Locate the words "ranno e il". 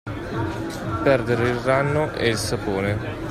1.59-2.35